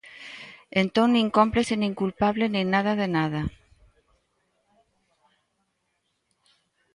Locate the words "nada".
2.73-2.91, 3.17-3.41